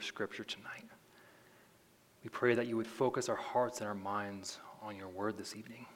[0.00, 0.84] Scripture tonight.
[2.22, 5.54] We pray that you would focus our hearts and our minds on your word this
[5.54, 5.86] evening.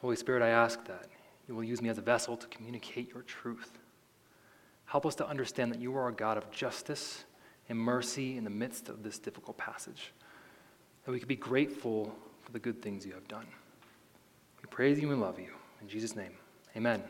[0.00, 1.06] Holy Spirit, I ask that
[1.48, 3.78] you will use me as a vessel to communicate your truth.
[4.84, 7.24] Help us to understand that you are a God of justice
[7.68, 10.12] and mercy in the midst of this difficult passage,
[11.04, 13.46] that we could be grateful for the good things you have done.
[14.62, 15.50] We praise you and love you.
[15.80, 16.32] In Jesus' name,
[16.76, 17.02] amen.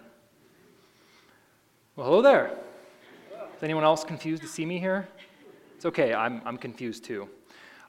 [1.95, 2.59] Well, hello there.
[3.57, 5.09] Is anyone else confused to see me here?
[5.77, 7.29] It's okay, I'm, I'm confused too.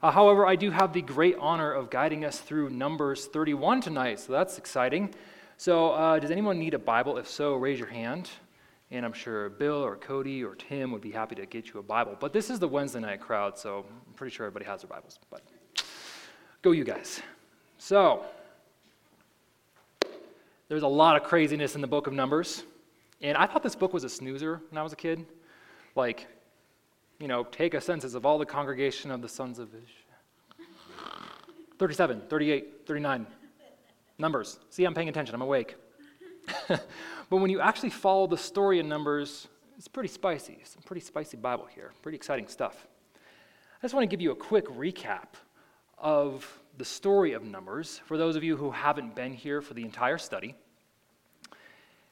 [0.02, 4.20] Uh, however, I do have the great honor of guiding us through Numbers 31 tonight,
[4.20, 5.14] so that's exciting.
[5.56, 7.16] So, uh, does anyone need a Bible?
[7.16, 8.28] If so, raise your hand.
[8.90, 11.82] And I'm sure Bill or Cody or Tim would be happy to get you a
[11.82, 12.14] Bible.
[12.20, 15.18] But this is the Wednesday night crowd, so I'm pretty sure everybody has their Bibles.
[15.30, 15.40] But
[16.60, 17.22] go, you guys.
[17.78, 18.22] So,
[20.68, 22.64] there's a lot of craziness in the book of Numbers.
[23.22, 25.24] And I thought this book was a snoozer when I was a kid.
[25.96, 26.26] Like,
[27.18, 30.68] you know, take a census of all the congregation of the sons of Israel.
[31.78, 33.26] 37, 38, 39.
[34.18, 34.58] Numbers.
[34.70, 35.76] See, I'm paying attention, I'm awake.
[36.68, 36.80] but
[37.30, 40.58] when you actually follow the story in Numbers, it's pretty spicy.
[40.60, 41.92] It's some pretty spicy Bible here.
[42.02, 42.88] Pretty exciting stuff.
[43.14, 45.34] I just want to give you a quick recap
[45.98, 46.44] of
[46.78, 50.18] the story of Numbers for those of you who haven't been here for the entire
[50.18, 50.56] study.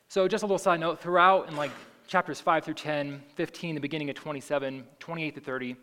[0.08, 1.72] So, just a little side note throughout in like
[2.06, 5.76] chapters 5 through 10, 15, the beginning of 27, 28 to 30,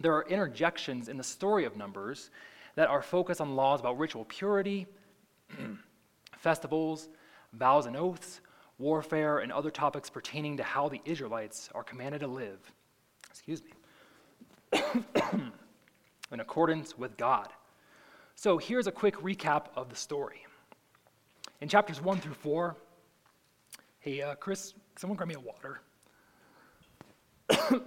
[0.00, 2.30] there are interjections in the story of Numbers
[2.76, 4.86] that are focused on laws about ritual purity,
[6.38, 7.08] festivals,
[7.52, 8.40] vows and oaths,
[8.78, 12.58] warfare, and other topics pertaining to how the Israelites are commanded to live.
[13.28, 14.80] Excuse me.
[16.32, 17.48] in accordance with God.
[18.34, 20.46] So here's a quick recap of the story.
[21.60, 22.76] In chapters 1 through 4,
[23.98, 25.80] hey, uh, Chris, someone grab me a water?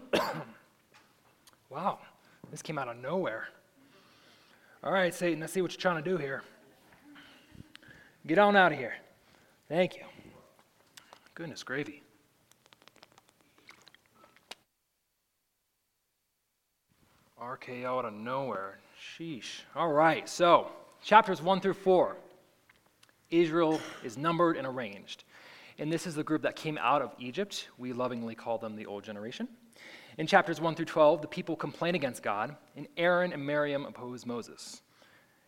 [1.69, 1.99] wow,
[2.49, 3.49] this came out of nowhere.
[4.83, 6.41] All right, Satan, let's see what you're trying to do here.
[8.25, 8.95] Get on out of here.
[9.69, 10.01] Thank you.
[11.35, 12.01] Goodness gravy.
[17.39, 18.79] RKO out of nowhere.
[18.99, 19.61] Sheesh.
[19.75, 20.71] All right, so
[21.03, 22.17] chapters 1 through 4.
[23.29, 25.25] Israel is numbered and arranged.
[25.79, 27.67] And this is the group that came out of Egypt.
[27.77, 29.47] We lovingly call them the old generation.
[30.17, 34.25] In chapters 1 through 12, the people complain against God, and Aaron and Miriam oppose
[34.25, 34.81] Moses.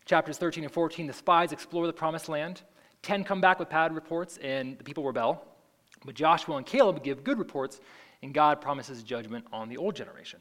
[0.05, 2.63] Chapters 13 and 14, the spies explore the promised land.
[3.03, 5.45] 10 come back with bad reports, and the people rebel.
[6.03, 7.79] But Joshua and Caleb give good reports,
[8.23, 10.39] and God promises judgment on the old generation.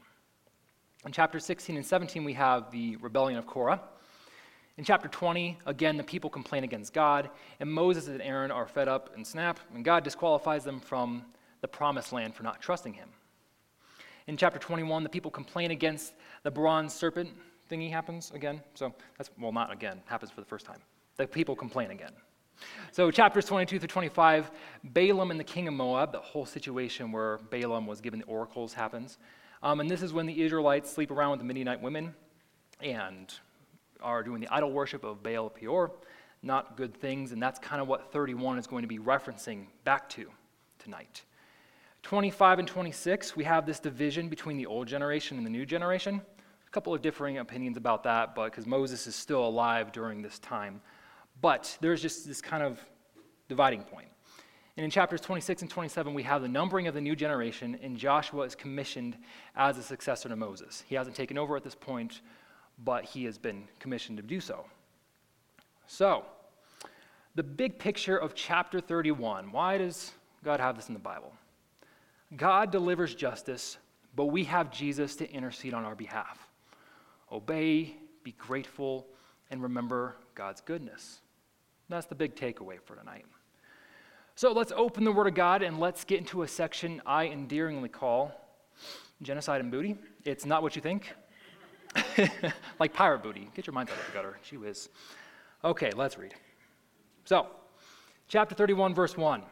[1.05, 3.81] In chapters 16 and 17, we have the rebellion of Korah.
[4.77, 8.89] In chapter 20, again, the people complain against God, and Moses and Aaron are fed
[8.89, 11.23] up and snap, and God disqualifies them from
[11.61, 13.07] the promised land for not trusting him.
[14.27, 16.13] In chapter 21, the people complain against
[16.43, 17.29] the bronze serpent
[17.71, 18.61] thingy happens again.
[18.73, 20.79] So that's, well, not again, happens for the first time.
[21.17, 22.11] The people complain again.
[22.91, 24.51] So, chapters 22 through 25,
[24.83, 28.73] Balaam and the king of Moab, the whole situation where Balaam was given the oracles
[28.73, 29.17] happens.
[29.61, 32.15] Um, and this is when the Israelites sleep around with the Midianite women
[32.81, 33.33] and
[34.05, 35.91] are doing the idol worship of Baal Peor.
[36.43, 40.07] Not good things, and that's kind of what 31 is going to be referencing back
[40.09, 40.29] to
[40.77, 41.23] tonight.
[42.03, 46.21] 25 and 26, we have this division between the old generation and the new generation.
[46.67, 50.37] A couple of differing opinions about that, but because Moses is still alive during this
[50.37, 50.81] time.
[51.41, 52.79] But there's just this kind of
[53.49, 54.09] dividing point.
[54.77, 57.97] And in chapters 26 and 27, we have the numbering of the new generation, and
[57.97, 59.17] Joshua is commissioned
[59.55, 60.83] as a successor to Moses.
[60.87, 62.21] He hasn't taken over at this point,
[62.83, 64.65] but he has been commissioned to do so.
[65.87, 66.25] So,
[67.35, 70.11] the big picture of chapter 31 why does
[70.43, 71.33] God have this in the Bible?
[72.35, 73.77] God delivers justice,
[74.15, 76.47] but we have Jesus to intercede on our behalf.
[77.31, 79.07] Obey, be grateful,
[79.51, 81.19] and remember God's goodness.
[81.89, 83.25] That's the big takeaway for tonight.
[84.35, 87.89] So let's open the Word of God and let's get into a section I endearingly
[87.89, 88.31] call
[89.21, 89.95] Genocide and Booty.
[90.25, 91.13] It's not what you think.
[92.79, 93.49] like pirate booty.
[93.55, 94.39] Get your minds out of the gutter.
[94.43, 94.89] She whiz.
[95.63, 96.33] Okay, let's read.
[97.25, 97.47] So,
[98.27, 99.43] chapter 31, verse 1.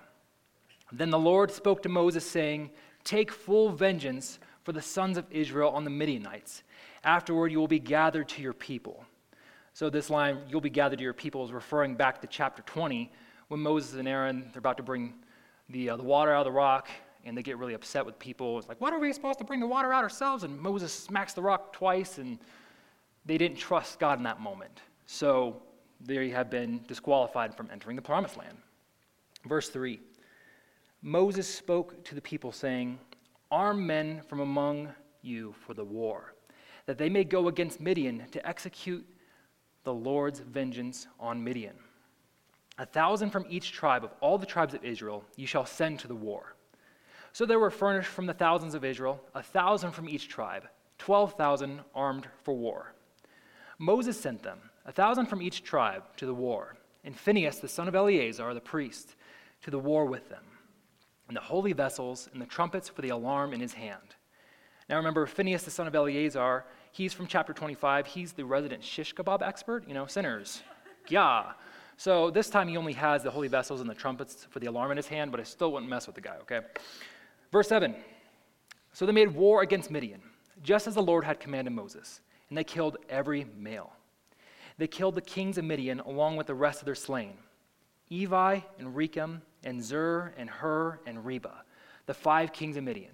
[0.91, 2.69] Then the Lord spoke to Moses, saying,
[3.03, 6.63] Take full vengeance for the sons of Israel on the Midianites.
[7.03, 9.03] Afterward, you will be gathered to your people.
[9.73, 13.11] So, this line, you'll be gathered to your people, is referring back to chapter 20,
[13.47, 15.13] when Moses and Aaron, they're about to bring
[15.69, 16.89] the, uh, the water out of the rock,
[17.25, 18.59] and they get really upset with people.
[18.59, 20.43] It's like, what are we supposed to bring the water out ourselves?
[20.43, 22.39] And Moses smacks the rock twice, and
[23.25, 24.81] they didn't trust God in that moment.
[25.05, 25.61] So,
[26.05, 28.57] they have been disqualified from entering the promised land.
[29.45, 29.99] Verse 3
[31.01, 32.97] Moses spoke to the people, saying,
[33.51, 34.89] Arm men from among
[35.21, 36.33] you for the war,
[36.85, 39.05] that they may go against Midian to execute
[39.83, 41.75] the Lord's vengeance on Midian.
[42.77, 46.07] A thousand from each tribe of all the tribes of Israel you shall send to
[46.07, 46.55] the war.
[47.33, 50.67] So there were furnished from the thousands of Israel a thousand from each tribe,
[50.99, 52.93] twelve thousand armed for war.
[53.79, 57.87] Moses sent them, a thousand from each tribe, to the war, and Phinehas the son
[57.87, 59.15] of Eleazar the priest
[59.63, 60.43] to the war with them,
[61.27, 64.15] and the holy vessels and the trumpets for the alarm in his hand.
[64.87, 68.05] Now remember, Phinehas the son of Eleazar, he's from chapter 25.
[68.05, 70.61] He's the resident shish kebab expert, you know, sinners.
[71.07, 71.53] Yeah.
[71.97, 74.91] So this time he only has the holy vessels and the trumpets for the alarm
[74.91, 76.59] in his hand, but I still wouldn't mess with the guy, okay?
[77.53, 77.95] Verse 7
[78.93, 80.21] So they made war against Midian,
[80.63, 82.19] just as the Lord had commanded Moses,
[82.49, 83.93] and they killed every male.
[84.79, 87.37] They killed the kings of Midian along with the rest of their slain
[88.11, 91.63] Evi and Rekem and Zur and Hur and Reba,
[92.07, 93.13] the five kings of Midian.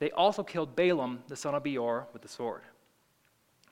[0.00, 2.62] They also killed Balaam, the son of Beor, with the sword.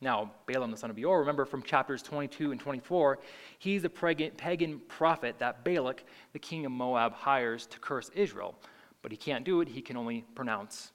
[0.00, 3.18] Now, Balaam, the son of Beor, remember from chapters 22 and 24,
[3.58, 8.54] he's the pagan prophet that Balak, the king of Moab, hires to curse Israel.
[9.02, 10.92] But he can't do it, he can only pronounce,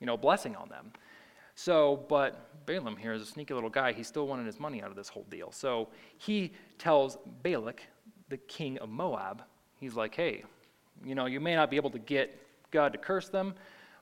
[0.00, 0.92] you know, blessing on them.
[1.54, 3.92] So, but Balaam here is a sneaky little guy.
[3.92, 5.50] He still wanted his money out of this whole deal.
[5.50, 7.82] So he tells Balak,
[8.28, 9.42] the king of Moab,
[9.80, 10.44] he's like, hey,
[11.04, 12.40] you know, you may not be able to get
[12.70, 13.54] God to curse them,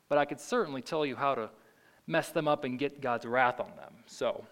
[0.08, 1.50] but I could certainly tell you how to
[2.06, 3.94] mess them up and get God's wrath on them.
[4.06, 4.44] So,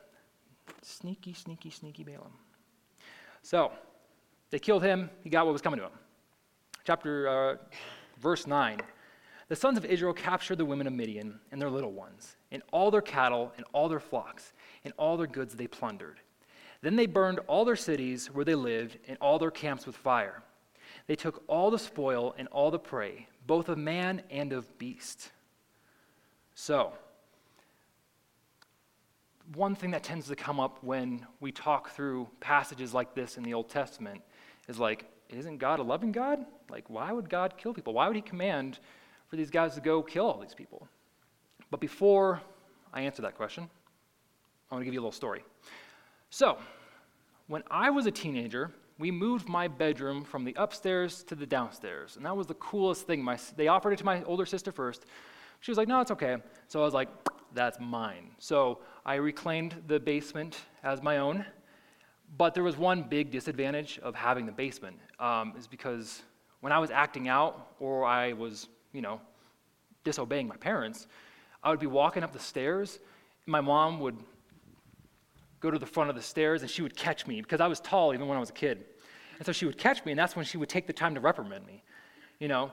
[0.82, 2.32] sneaky, sneaky, sneaky Balaam.
[3.43, 3.70] So,
[4.50, 5.11] they killed him.
[5.23, 5.93] He got what was coming to him.
[6.85, 7.56] Chapter, uh,
[8.25, 8.81] verse 9.
[9.49, 12.91] The sons of Israel captured the women of Midian and their little ones, and all
[12.91, 16.19] their cattle, and all their flocks, and all their goods they plundered.
[16.81, 20.43] Then they burned all their cities where they lived, and all their camps with fire.
[21.06, 25.31] They took all the spoil and all the prey, both of man and of beast.
[26.55, 26.94] So,
[29.55, 33.43] one thing that tends to come up when we talk through passages like this in
[33.43, 34.23] the Old Testament
[34.67, 35.05] is like,
[35.38, 36.44] isn't God a loving God?
[36.70, 37.94] Like, why would God kill people?
[37.94, 38.78] Why would He command
[39.28, 40.88] for these guys to go kill all these people?
[41.70, 42.40] But before
[42.92, 43.69] I answer that question,
[44.70, 45.44] I want to give you a little story.
[46.31, 46.58] So,
[47.46, 52.16] when I was a teenager, we moved my bedroom from the upstairs to the downstairs,
[52.16, 53.22] and that was the coolest thing.
[53.22, 55.04] My, they offered it to my older sister first.
[55.60, 56.36] She was like, no, it's okay.
[56.69, 57.08] So I was like,
[57.54, 58.31] that's mine.
[58.38, 61.44] So I reclaimed the basement as my own.
[62.36, 66.22] But there was one big disadvantage of having the basement, um, is because
[66.61, 69.20] when I was acting out or I was, you know,
[70.05, 71.06] disobeying my parents,
[71.62, 72.99] I would be walking up the stairs.
[73.46, 74.16] My mom would
[75.61, 77.81] go to the front of the stairs and she would catch me because I was
[77.81, 78.84] tall even when I was a kid.
[79.38, 81.20] And so she would catch me, and that's when she would take the time to
[81.20, 81.82] reprimand me.
[82.38, 82.70] You know,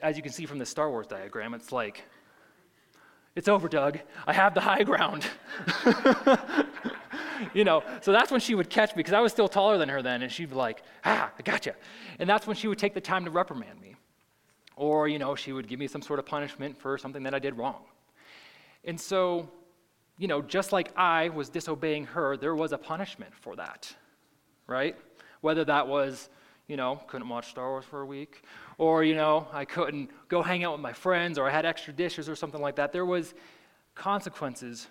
[0.00, 2.04] as you can see from the Star Wars diagram, it's like
[3.34, 3.98] it's over, Doug.
[4.26, 5.26] I have the high ground.
[7.54, 9.88] you know, so that's when she would catch me because I was still taller than
[9.88, 11.72] her then, and she'd be like, ah, I got you.
[12.18, 13.96] And that's when she would take the time to reprimand me.
[14.76, 17.38] Or, you know, she would give me some sort of punishment for something that I
[17.38, 17.82] did wrong.
[18.84, 19.48] And so,
[20.18, 23.94] you know, just like I was disobeying her, there was a punishment for that,
[24.66, 24.96] right?
[25.40, 26.30] Whether that was,
[26.68, 28.44] you know, couldn't watch Star Wars for a week,
[28.78, 31.92] or, you know, I couldn't go hang out with my friends, or I had extra
[31.92, 32.92] dishes or something like that.
[32.92, 33.34] There was
[33.94, 34.88] consequences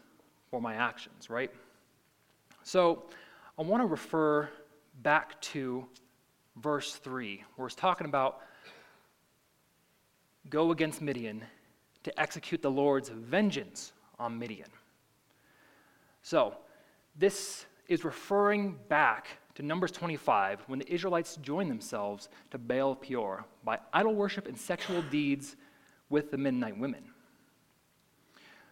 [0.49, 1.51] for my actions, right?
[2.63, 3.03] So
[3.57, 4.49] I want to refer
[5.01, 5.85] back to
[6.57, 8.41] verse 3, where it's talking about
[10.49, 11.43] go against Midian
[12.03, 14.69] to execute the Lord's vengeance on Midian.
[16.21, 16.55] So
[17.17, 23.45] this is referring back to Numbers 25 when the Israelites joined themselves to Baal Peor
[23.63, 25.55] by idol worship and sexual deeds
[26.09, 27.03] with the Midianite women.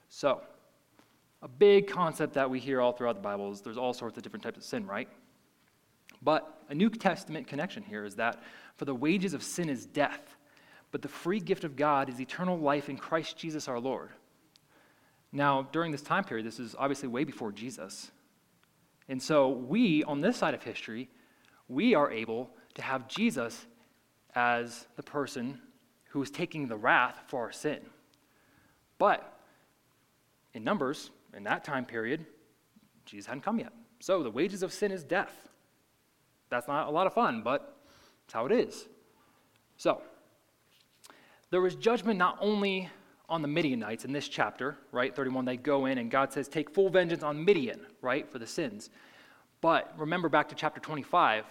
[0.10, 0.42] So,
[1.42, 4.24] a big concept that we hear all throughout the Bible is there's all sorts of
[4.24, 5.08] different types of sin, right?
[6.22, 8.42] But a New Testament connection here is that
[8.76, 10.36] for the wages of sin is death,
[10.92, 14.10] but the free gift of God is eternal life in Christ Jesus our Lord.
[15.32, 18.12] Now, during this time period, this is obviously way before Jesus.
[19.08, 21.10] And so we, on this side of history,
[21.68, 23.66] we are able to have Jesus
[24.36, 25.60] as the person
[26.10, 27.80] who is taking the wrath for our sin.
[28.98, 29.40] But
[30.54, 32.26] in Numbers, in that time period,
[33.06, 33.74] Jesus hadn't come yet.
[34.00, 35.50] So the wages of sin is death.
[36.50, 37.78] That's not a lot of fun, but
[38.26, 38.88] it's how it is.
[39.78, 40.02] So,
[41.52, 42.90] there was judgment not only
[43.28, 45.16] on the Midianites in this chapter, right?
[45.16, 48.48] 31, they go in and God says, take full vengeance on Midian, right, for the
[48.48, 48.90] sins.
[49.62, 51.46] But remember back to chapter 25,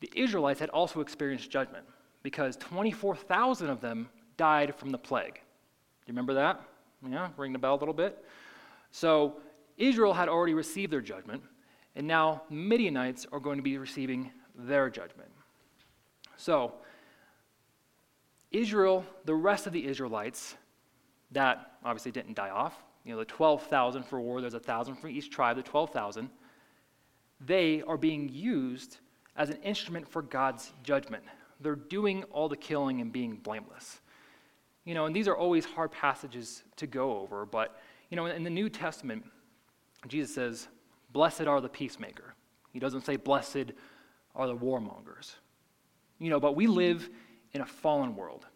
[0.00, 1.84] the Israelites had also experienced judgment
[2.22, 5.34] because 24,000 of them died from the plague.
[5.34, 5.40] Do
[6.06, 6.60] you remember that?
[7.08, 8.24] Yeah, ring the bell a little bit.
[8.90, 9.36] So
[9.76, 11.42] Israel had already received their judgment,
[11.96, 15.30] and now Midianites are going to be receiving their judgment.
[16.36, 16.74] So,
[18.50, 20.56] Israel, the rest of the Israelites
[21.30, 25.08] that obviously didn't die off, you know, the 12,000 for war, there's a 1,000 for
[25.08, 26.28] each tribe, the 12,000,
[27.40, 28.98] they are being used
[29.36, 31.22] as an instrument for God's judgment.
[31.60, 34.00] They're doing all the killing and being blameless.
[34.84, 37.80] You know, and these are always hard passages to go over, but,
[38.10, 39.24] you know, in the New Testament,
[40.06, 40.68] Jesus says,
[41.12, 42.34] Blessed are the peacemaker.
[42.72, 43.72] He doesn't say, Blessed
[44.34, 45.34] are the warmongers.
[46.18, 47.08] You know, but we live
[47.52, 48.46] in a fallen world.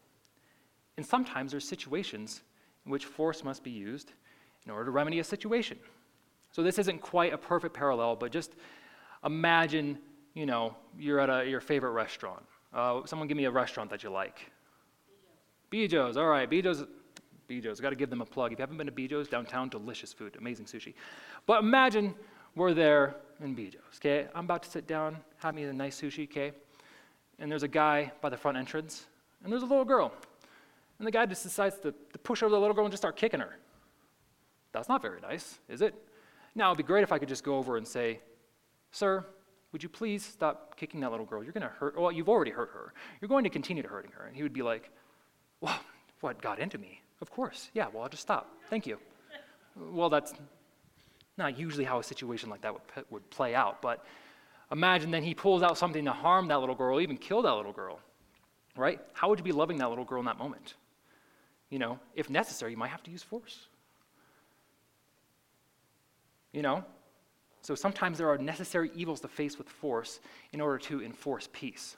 [0.96, 2.42] And sometimes there's situations
[2.84, 4.12] in which force must be used
[4.64, 5.78] in order to remedy a situation.
[6.52, 8.54] So this isn't quite a perfect parallel, but just
[9.24, 9.98] imagine,
[10.34, 12.44] you know, you're at a, your favorite restaurant.
[12.72, 14.50] Uh, someone give me a restaurant that you like.
[15.72, 16.16] Bijo's.
[16.16, 16.84] All right, Bijo's.
[17.48, 17.80] Bijo's.
[17.80, 18.52] Got to give them a plug.
[18.52, 20.94] If you haven't been to Bijo's downtown, delicious food, amazing sushi.
[21.46, 22.14] But imagine
[22.54, 23.96] we're there in Bijo's.
[23.96, 26.24] Okay, I'm about to sit down, have me a nice sushi.
[26.24, 26.52] Okay,
[27.38, 29.06] and there's a guy by the front entrance,
[29.42, 30.12] and there's a little girl,
[30.98, 33.16] and the guy just decides to, to push over the little girl and just start
[33.16, 33.58] kicking her.
[34.72, 35.94] That's not very nice, is it?
[36.54, 38.20] Now it'd be great if I could just go over and say,
[38.92, 39.24] "Sir,
[39.72, 41.42] would you please stop kicking that little girl?
[41.42, 41.98] You're going to hurt.
[42.00, 42.92] Well, you've already hurt her.
[43.20, 44.90] You're going to continue to hurting her." And he would be like,
[45.60, 45.78] "Well,
[46.20, 47.02] what got into me?
[47.20, 47.70] Of course.
[47.74, 47.86] Yeah.
[47.92, 48.50] Well, I'll just stop.
[48.68, 48.98] Thank you."
[49.76, 50.34] well, that's
[51.36, 54.04] not usually how a situation like that would, would play out, but
[54.70, 57.72] imagine then he pulls out something to harm that little girl, even kill that little
[57.72, 58.00] girl,
[58.76, 59.00] right?
[59.12, 60.74] How would you be loving that little girl in that moment?
[61.70, 63.66] You know, if necessary, you might have to use force.
[66.52, 66.84] You know?
[67.62, 70.20] So sometimes there are necessary evils to face with force
[70.52, 71.96] in order to enforce peace.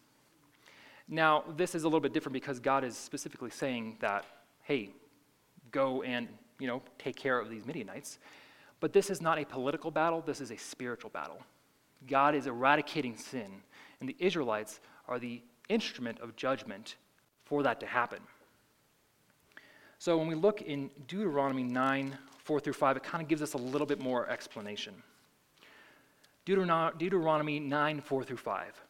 [1.09, 4.25] Now, this is a little bit different because God is specifically saying that,
[4.63, 4.91] hey,
[5.77, 6.27] go and,
[6.59, 8.19] you know, take care of these Midianites.
[8.81, 11.39] But this is not a political battle, this is a spiritual battle.
[12.07, 13.51] God is eradicating sin,
[14.01, 16.97] and the Israelites are the instrument of judgment
[17.45, 18.21] for that to happen.
[19.99, 23.55] So when we look in Deuteronomy 9 4 through 5, it kind of gives us
[23.55, 24.95] a little bit more explanation.
[26.45, 28.83] Deuteronomy 9 4 through 5.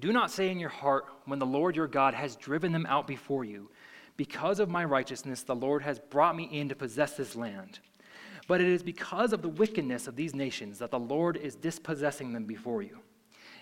[0.00, 3.06] Do not say in your heart, when the Lord your God has driven them out
[3.06, 3.70] before you,
[4.18, 7.78] because of my righteousness, the Lord has brought me in to possess this land.
[8.48, 12.32] But it is because of the wickedness of these nations that the Lord is dispossessing
[12.32, 12.98] them before you.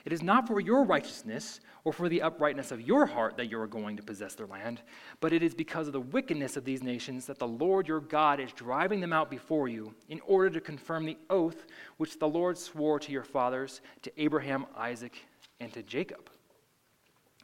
[0.06, 3.60] It is not for your righteousness or for the uprightness of your heart that you
[3.60, 4.80] are going to possess their land,
[5.20, 8.40] but it is because of the wickedness of these nations that the Lord your God
[8.40, 11.66] is driving them out before you in order to confirm the oath
[11.98, 15.18] which the Lord swore to your fathers, to Abraham, Isaac,
[15.60, 16.30] and to Jacob.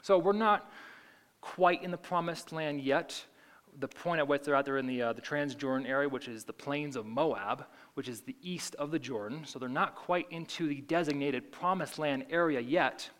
[0.00, 0.70] So we're not
[1.42, 3.22] quite in the promised land yet,
[3.78, 6.44] the point at which they're out there in the, uh, the Transjordan area, which is
[6.44, 9.42] the plains of Moab, which is the east of the Jordan.
[9.44, 13.10] So they're not quite into the designated promised land area yet.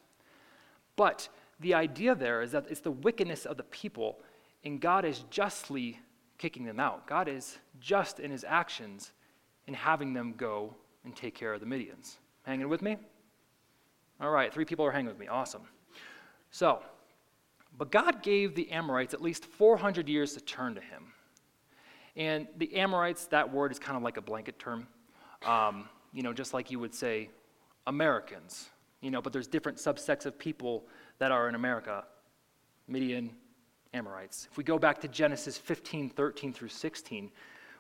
[0.97, 1.29] But
[1.61, 4.21] the idea there is that it's the wickedness of the people,
[4.65, 5.99] and God is justly
[6.39, 7.07] kicking them out.
[7.07, 9.13] God is just in his actions
[9.67, 10.75] in having them go
[11.05, 12.17] and take care of the Midians.
[12.45, 12.97] Hanging with me?
[14.21, 15.29] All right, three people are hanging with me.
[15.29, 15.63] Awesome.
[16.51, 16.83] So,
[17.79, 21.13] but God gave the Amorites at least 400 years to turn to Him.
[22.17, 24.87] And the Amorites, that word is kind of like a blanket term.
[25.47, 27.31] Um, you know, just like you would say
[27.87, 28.69] Americans,
[29.01, 30.85] you know, but there's different subsects of people
[31.19, 32.05] that are in America
[32.87, 33.31] Midian,
[33.95, 34.49] Amorites.
[34.51, 37.31] If we go back to Genesis 15, 13 through 16,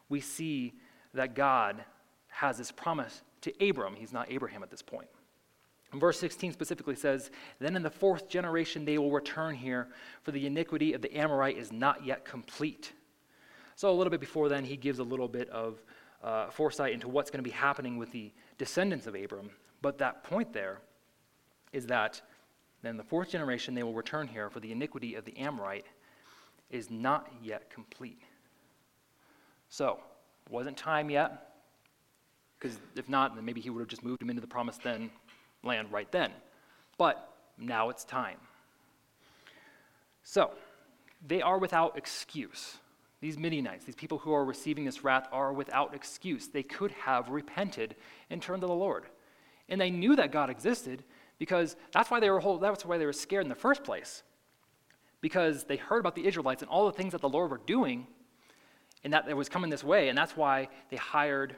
[0.08, 0.74] we see
[1.14, 1.84] that God
[2.28, 3.94] has this promise to Abram.
[3.94, 5.08] He's not Abraham at this point.
[5.94, 9.88] Verse 16 specifically says, Then in the fourth generation they will return here,
[10.22, 12.92] for the iniquity of the Amorite is not yet complete.
[13.76, 15.82] So, a little bit before then, he gives a little bit of
[16.22, 19.50] uh, foresight into what's going to be happening with the descendants of Abram.
[19.82, 20.78] But that point there
[21.72, 22.20] is that
[22.82, 25.86] then the fourth generation they will return here, for the iniquity of the Amorite
[26.70, 28.22] is not yet complete.
[29.68, 30.00] So,
[30.48, 31.52] wasn't time yet,
[32.58, 35.10] because if not, then maybe he would have just moved him into the promise then
[35.62, 36.32] land right then.
[36.98, 38.38] But now it's time.
[40.24, 40.52] So,
[41.26, 42.78] they are without excuse.
[43.20, 46.48] These Midianites, these people who are receiving this wrath, are without excuse.
[46.48, 47.94] They could have repented
[48.30, 49.04] and turned to the Lord.
[49.68, 51.04] And they knew that God existed
[51.38, 54.22] because that's why they were whole, that's why they were scared in the first place.
[55.20, 58.06] Because they heard about the Israelites and all the things that the Lord were doing
[59.04, 61.56] and that it was coming this way, and that's why they hired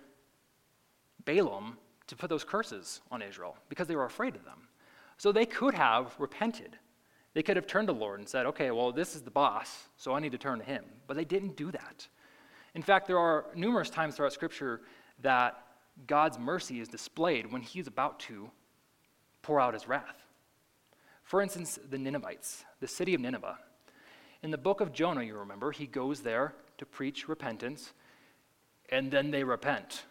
[1.25, 4.69] Balaam to put those curses on Israel because they were afraid of them.
[5.17, 6.77] So they could have repented.
[7.35, 9.89] They could have turned to the Lord and said, okay, well, this is the boss,
[9.97, 10.85] so I need to turn to him.
[11.07, 12.07] But they didn't do that.
[12.75, 14.83] In fact, there are numerous times throughout Scripture
[15.23, 15.63] that
[16.07, 18.51] God's mercy is displayed when he's about to
[19.43, 20.27] pour out his wrath.
[21.23, 23.59] For instance, the Ninevites, the city of Nineveh.
[24.43, 27.93] In the book of Jonah, you remember, he goes there to preach repentance,
[28.91, 30.05] and then they repent.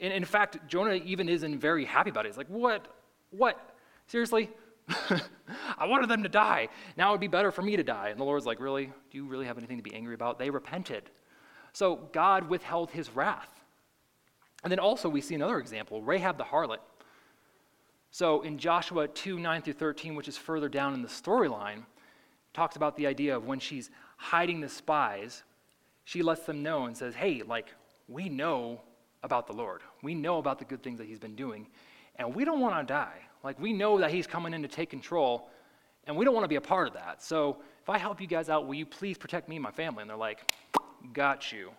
[0.00, 2.30] In, in fact, Jonah even isn't very happy about it.
[2.30, 2.88] He's like, What?
[3.30, 3.74] What?
[4.06, 4.50] Seriously?
[5.78, 6.68] I wanted them to die.
[6.96, 8.08] Now it would be better for me to die.
[8.08, 8.86] And the Lord's like, Really?
[8.86, 10.38] Do you really have anything to be angry about?
[10.38, 11.10] They repented.
[11.72, 13.48] So God withheld his wrath.
[14.64, 16.80] And then also, we see another example Rahab the harlot.
[18.10, 21.84] So in Joshua 2 9 through 13, which is further down in the storyline,
[22.54, 25.44] talks about the idea of when she's hiding the spies,
[26.04, 27.68] she lets them know and says, Hey, like,
[28.08, 28.80] we know
[29.22, 29.82] about the Lord.
[30.02, 31.66] We know about the good things that he's been doing,
[32.16, 33.18] and we don't want to die.
[33.42, 35.50] Like, we know that he's coming in to take control,
[36.06, 37.22] and we don't want to be a part of that.
[37.22, 40.02] So, if I help you guys out, will you please protect me and my family?
[40.02, 40.52] And they're like,
[41.12, 41.70] Got you.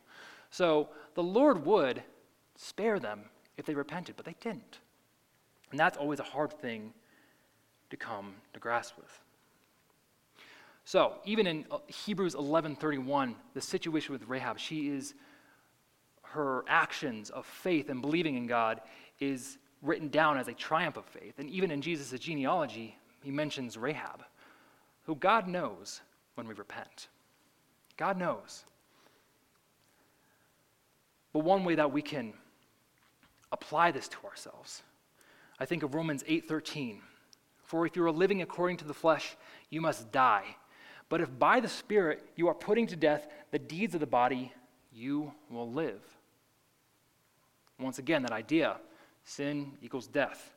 [0.49, 2.01] So, the Lord would
[2.55, 3.21] spare them
[3.57, 4.79] if they repented, but they didn't.
[5.69, 6.93] And that's always a hard thing
[7.91, 9.21] to come to grasp with.
[10.83, 15.13] So, even in uh, Hebrews 11:31, the situation with Rahab, she is
[16.33, 18.81] her actions of faith and believing in God
[19.19, 21.35] is written down as a triumph of faith.
[21.37, 24.23] And even in Jesus' genealogy, he mentions Rahab,
[25.03, 26.01] who God knows
[26.35, 27.07] when we repent.
[27.97, 28.63] God knows.
[31.33, 32.33] But one way that we can
[33.51, 34.83] apply this to ourselves,
[35.59, 37.01] I think of Romans 8:13.
[37.63, 39.37] For if you are living according to the flesh,
[39.69, 40.57] you must die.
[41.07, 44.53] But if by the Spirit you are putting to death the deeds of the body,
[44.91, 46.01] you will live.
[47.81, 48.77] Once again, that idea
[49.23, 50.53] sin equals death,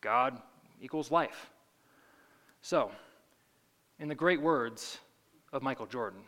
[0.00, 0.40] God
[0.80, 1.50] equals life.
[2.62, 2.90] So,
[3.98, 4.98] in the great words
[5.52, 6.20] of Michael Jordan,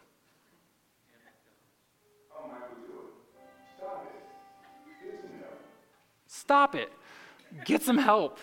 [6.27, 6.91] Stop it.
[7.65, 8.39] Get some help.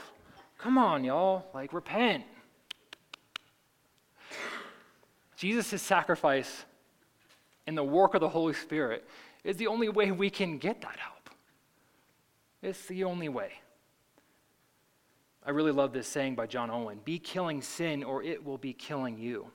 [0.57, 1.45] Come on, y'all.
[1.53, 2.23] Like, repent.
[5.35, 6.65] Jesus' sacrifice
[7.67, 9.07] and the work of the Holy Spirit
[9.43, 11.18] is the only way we can get that help.
[12.61, 13.51] It's the only way.
[15.45, 18.73] I really love this saying by John Owen Be killing sin, or it will be
[18.73, 19.47] killing you.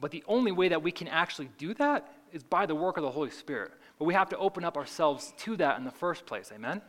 [0.00, 3.04] But the only way that we can actually do that is by the work of
[3.04, 3.70] the Holy Spirit.
[3.98, 6.50] But we have to open up ourselves to that in the first place.
[6.52, 6.82] Amen?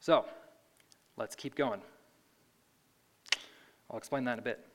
[0.00, 0.24] So,
[1.18, 1.82] let's keep going.
[3.90, 4.66] I'll explain that in a bit.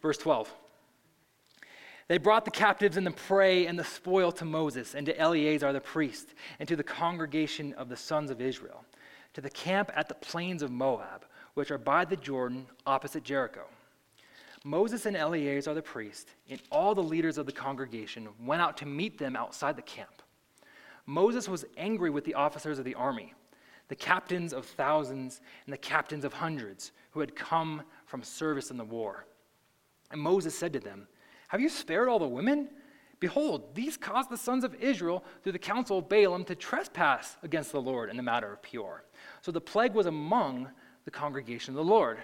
[0.00, 0.54] Verse 12.
[2.08, 5.72] They brought the captives and the prey and the spoil to Moses and to Eleazar
[5.72, 8.84] the priest and to the congregation of the sons of Israel,
[9.34, 13.64] to the camp at the plains of Moab, which are by the Jordan opposite Jericho.
[14.64, 18.86] Moses and Eleazar the priest and all the leaders of the congregation went out to
[18.86, 20.22] meet them outside the camp.
[21.06, 23.32] Moses was angry with the officers of the army,
[23.88, 28.76] the captains of thousands and the captains of hundreds who had come from service in
[28.76, 29.26] the war.
[30.10, 31.06] And Moses said to them,
[31.48, 32.68] have you spared all the women?
[33.18, 37.72] Behold, these caused the sons of Israel through the counsel of Balaam to trespass against
[37.72, 39.04] the Lord in the matter of Peor.
[39.40, 40.68] So the plague was among
[41.04, 42.18] the congregation of the Lord.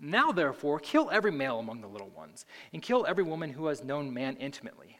[0.00, 3.84] Now, therefore, kill every male among the little ones, and kill every woman who has
[3.84, 4.98] known man intimately.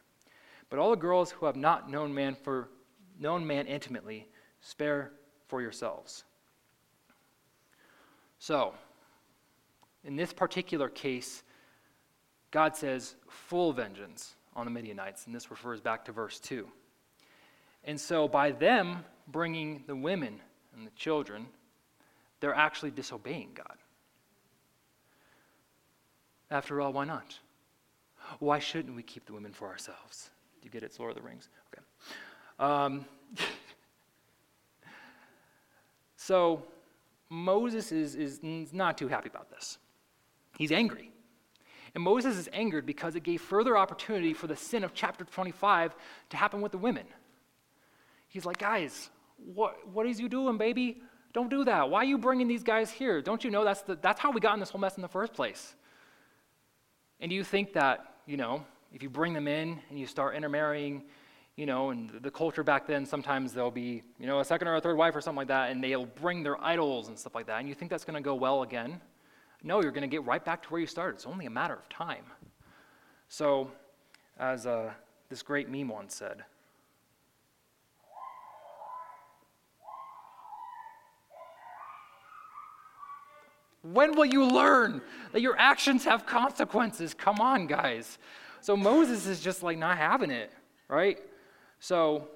[0.70, 2.68] But all the girls who have not known man for
[3.18, 4.28] known man intimately,
[4.60, 5.12] spare
[5.48, 6.24] for yourselves.
[8.38, 8.74] So,
[10.04, 11.42] in this particular case,
[12.54, 16.68] God says, full vengeance on the Midianites, and this refers back to verse 2.
[17.82, 20.40] And so, by them bringing the women
[20.76, 21.46] and the children,
[22.38, 23.76] they're actually disobeying God.
[26.48, 27.36] After all, why not?
[28.38, 30.30] Why shouldn't we keep the women for ourselves?
[30.62, 30.86] Do you get it?
[30.86, 31.48] It's Lord of the Rings.
[31.72, 31.82] Okay.
[32.60, 33.04] Um,
[36.16, 36.62] so,
[37.28, 38.38] Moses is, is
[38.72, 39.78] not too happy about this.
[40.56, 41.10] He's angry.
[41.94, 45.94] And Moses is angered because it gave further opportunity for the sin of chapter 25
[46.30, 47.04] to happen with the women.
[48.28, 49.10] He's like, guys,
[49.54, 51.02] what, what is you doing, baby?
[51.32, 51.90] Don't do that.
[51.90, 53.22] Why are you bringing these guys here?
[53.22, 55.08] Don't you know that's, the, that's how we got in this whole mess in the
[55.08, 55.74] first place?
[57.20, 60.34] And do you think that, you know, if you bring them in and you start
[60.34, 61.04] intermarrying,
[61.56, 64.74] you know, and the culture back then, sometimes there'll be, you know, a second or
[64.74, 67.46] a third wife or something like that, and they'll bring their idols and stuff like
[67.46, 69.00] that, and you think that's going to go well again?
[69.66, 71.14] No, you're going to get right back to where you started.
[71.14, 72.26] It's only a matter of time.
[73.28, 73.70] So,
[74.38, 74.92] as uh,
[75.30, 76.44] this great meme once said,
[83.82, 87.12] When will you learn that your actions have consequences?
[87.12, 88.18] Come on, guys.
[88.62, 90.50] So Moses is just like not having it,
[90.88, 91.18] right?
[91.80, 92.28] So,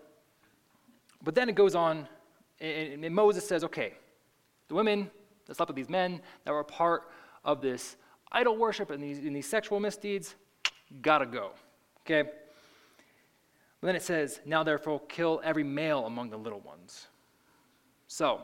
[1.23, 2.07] but then it goes on,
[2.61, 3.95] and, and Moses says, okay,
[4.69, 5.11] the women
[5.47, 7.09] that slept with these men that were part
[7.44, 7.96] of this
[8.33, 10.35] idol worship and these, and these sexual misdeeds,
[11.03, 11.51] gotta go.
[12.05, 12.29] Okay?
[13.81, 17.07] Then it says, Now therefore kill every male among the little ones.
[18.09, 18.40] So,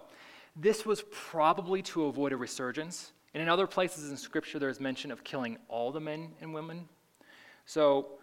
[0.56, 3.12] this was probably to avoid a resurgence.
[3.32, 6.88] And in other places in Scripture, there's mention of killing all the men and women.
[7.66, 8.18] So,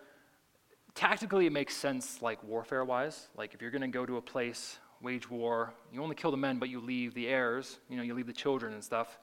[0.95, 3.27] tactically, it makes sense, like warfare wise.
[3.36, 6.38] Like, if you're going to go to a place, wage war, you only kill the
[6.38, 9.19] men, but you leave the heirs, you know, you leave the children and stuff.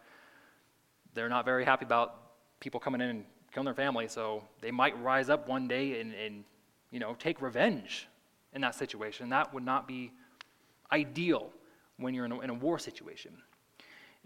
[1.18, 2.14] They're not very happy about
[2.60, 6.14] people coming in and killing their family, so they might rise up one day and,
[6.14, 6.44] and
[6.92, 8.06] you know, take revenge
[8.52, 9.28] in that situation.
[9.30, 10.12] That would not be
[10.92, 11.50] ideal
[11.96, 13.32] when you're in a, in a war situation.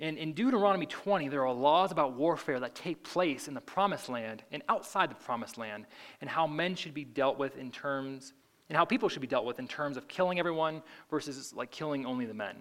[0.01, 4.11] In, in Deuteronomy 20, there are laws about warfare that take place in the promised
[4.11, 5.87] land and outside the promised land,
[6.21, 8.35] and how men should be dealt with in terms,
[8.69, 12.05] and how people should be dealt with in terms of killing everyone versus like killing
[12.05, 12.57] only the men.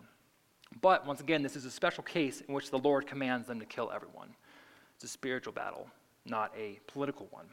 [0.79, 3.65] But once again, this is a special case in which the Lord commands them to
[3.65, 4.29] kill everyone.
[4.95, 5.87] It's a spiritual battle,
[6.25, 7.45] not a political one.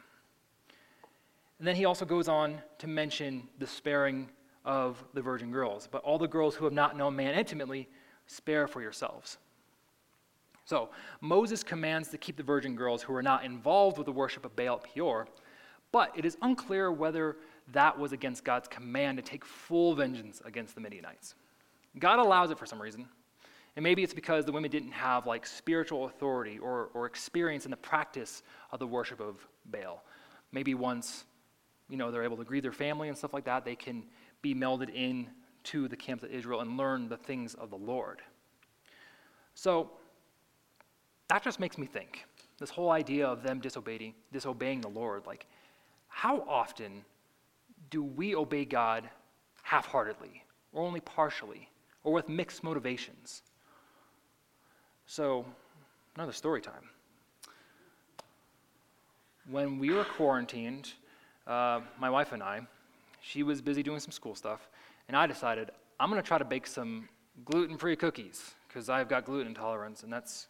[1.58, 4.28] And then he also goes on to mention the sparing
[4.64, 5.88] of the virgin girls.
[5.90, 7.88] But all the girls who have not known man intimately,
[8.26, 9.38] spare for yourselves.
[10.64, 14.44] So Moses commands to keep the virgin girls who are not involved with the worship
[14.44, 15.26] of Baal Peor,
[15.90, 17.38] but it is unclear whether
[17.72, 21.34] that was against God's command to take full vengeance against the Midianites.
[21.98, 23.08] God allows it for some reason.
[23.76, 27.70] And maybe it's because the women didn't have like spiritual authority or, or experience in
[27.70, 30.02] the practice of the worship of Baal.
[30.50, 31.24] Maybe once,
[31.88, 34.04] you know, they're able to grieve their family and stuff like that, they can
[34.42, 35.28] be melded in
[35.64, 38.20] to the camps of Israel and learn the things of the Lord.
[39.54, 39.90] So
[41.28, 42.24] that just makes me think.
[42.58, 45.46] This whole idea of them disobeying, disobeying the Lord, like,
[46.08, 47.04] how often
[47.90, 49.08] do we obey God
[49.62, 51.68] half heartedly, or only partially,
[52.08, 53.42] or with mixed motivations?
[55.04, 55.44] So,
[56.16, 56.88] another story time.
[59.50, 60.94] When we were quarantined,
[61.46, 62.62] uh, my wife and I,
[63.20, 64.70] she was busy doing some school stuff,
[65.06, 67.10] and I decided I'm going to try to bake some
[67.44, 70.46] gluten free cookies because I've got gluten intolerance, and that's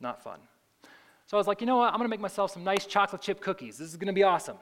[0.00, 0.40] not fun.
[1.26, 1.88] So I was like, you know what?
[1.88, 3.76] I'm going to make myself some nice chocolate chip cookies.
[3.76, 4.56] This is going to be awesome.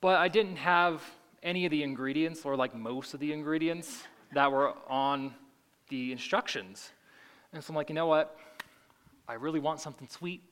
[0.00, 1.02] But I didn't have
[1.42, 5.34] any of the ingredients, or like most of the ingredients, that were on
[5.88, 6.90] the instructions.
[7.52, 8.36] And so I'm like, you know what?
[9.26, 10.42] I really want something sweet.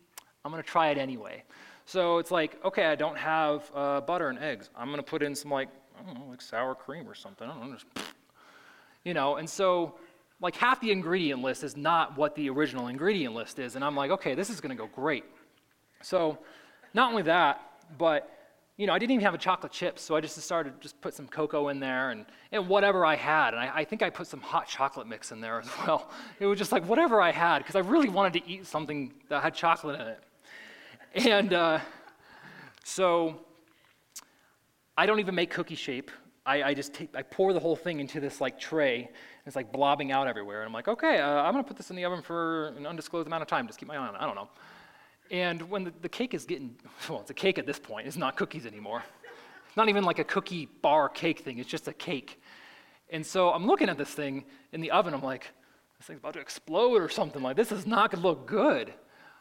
[0.44, 1.42] I'm going to try it anyway.
[1.86, 4.70] So it's like, okay, I don't have uh, butter and eggs.
[4.76, 7.48] I'm going to put in some like, I don't know, like sour cream or something.
[7.48, 7.86] I don't know, just,
[9.04, 9.36] you know.
[9.36, 9.94] And so,
[10.40, 13.96] like half the ingredient list is not what the original ingredient list is, and I'm
[13.96, 15.24] like, okay, this is going to go great.
[16.02, 16.38] So,
[16.92, 17.62] not only that,
[17.96, 18.35] but
[18.76, 21.14] you know, I didn't even have a chocolate chip, so I just started just put
[21.14, 23.54] some cocoa in there and, and whatever I had.
[23.54, 26.10] And I, I think I put some hot chocolate mix in there as well.
[26.38, 29.42] It was just like whatever I had, because I really wanted to eat something that
[29.42, 30.22] had chocolate in it.
[31.26, 31.78] And uh,
[32.84, 33.40] so
[34.98, 36.10] I don't even make cookie shape.
[36.44, 38.98] I, I just take, I pour the whole thing into this like tray.
[38.98, 40.60] And it's like blobbing out everywhere.
[40.60, 43.26] And I'm like, okay, uh, I'm gonna put this in the oven for an undisclosed
[43.26, 43.66] amount of time.
[43.66, 44.18] Just keep my eye on it.
[44.20, 44.50] I don't know.
[45.30, 46.76] And when the, the cake is getting,
[47.08, 48.06] well, it's a cake at this point.
[48.06, 49.02] It's not cookies anymore.
[49.66, 51.58] It's not even like a cookie bar cake thing.
[51.58, 52.40] It's just a cake.
[53.10, 55.14] And so I'm looking at this thing in the oven.
[55.14, 55.50] I'm like,
[55.98, 57.42] this thing's about to explode or something.
[57.42, 58.92] Like this is not gonna look good.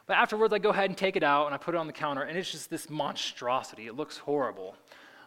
[0.07, 1.93] But afterwards, I go ahead and take it out and I put it on the
[1.93, 3.87] counter, and it's just this monstrosity.
[3.87, 4.75] It looks horrible.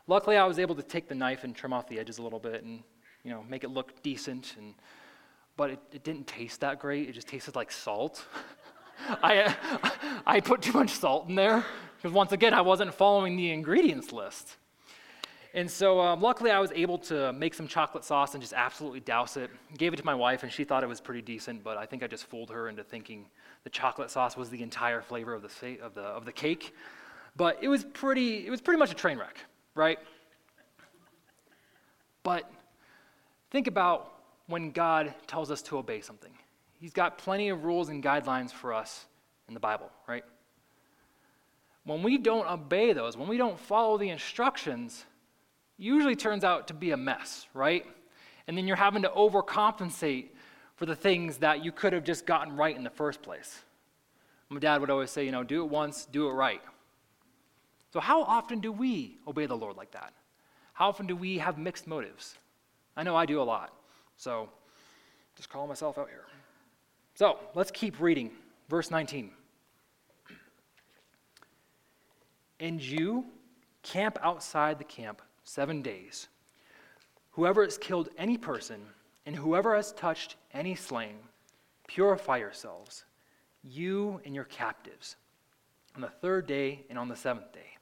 [0.07, 2.39] Luckily, I was able to take the knife and trim off the edges a little
[2.39, 2.83] bit and
[3.25, 4.55] you know make it look decent.
[4.57, 4.75] And
[5.57, 7.09] but it, it didn't taste that great.
[7.09, 8.25] It just tasted like salt.
[9.23, 9.55] I
[10.27, 11.65] I put too much salt in there
[11.97, 14.57] because once again, I wasn't following the ingredients list.
[15.55, 19.01] And so, um, luckily, I was able to make some chocolate sauce and just absolutely
[19.01, 19.51] douse it.
[19.77, 22.03] Gave it to my wife, and she thought it was pretty decent, but I think
[22.03, 23.27] I just fooled her into thinking
[23.65, 26.75] the chocolate sauce was the entire flavor of the, of the, of the cake.
[27.35, 29.39] But it was, pretty, it was pretty much a train wreck,
[29.75, 29.99] right?
[32.23, 32.51] But
[33.51, 34.13] think about
[34.49, 36.33] when God tells us to obey something.
[36.81, 39.07] He's got plenty of rules and guidelines for us
[39.49, 40.25] in the Bible, right?
[41.85, 45.05] When we don't obey those, when we don't follow the instructions,
[45.77, 47.85] usually turns out to be a mess, right?
[48.47, 50.27] And then you're having to overcompensate
[50.77, 53.63] for the things that you could have just gotten right in the first place.
[54.49, 56.63] My dad would always say, you know, do it once, do it right.
[57.93, 60.13] So, how often do we obey the Lord like that?
[60.73, 62.37] How often do we have mixed motives?
[62.97, 63.73] I know I do a lot.
[64.17, 64.49] So,
[65.37, 66.25] just calling myself out here.
[67.19, 68.31] So, let's keep reading
[68.69, 69.33] Verse 19.
[72.61, 73.25] And you
[73.83, 76.29] camp outside the camp seven days.
[77.33, 78.81] Whoever has killed any person,
[79.27, 81.17] and whoever has touched any slain,
[81.89, 83.05] purify yourselves,
[83.65, 85.17] you and your captives,
[85.97, 87.79] on the third day and on the seventh day.